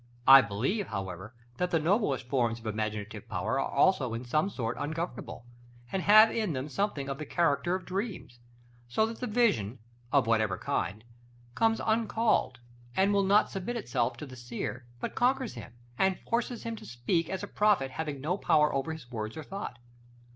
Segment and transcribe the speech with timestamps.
[0.27, 4.75] I believe, however, that the noblest forms of imaginative power are also in some sort
[4.79, 5.45] ungovernable,
[5.91, 8.39] and have in them something of the character of dreams;
[8.87, 9.77] so that the vision,
[10.11, 11.03] of whatever kind,
[11.53, 12.59] comes uncalled,
[12.95, 16.85] and will not submit itself to the seer, but conquers him, and forces him to
[16.87, 19.77] speak as a prophet, having no power over his words or thoughts.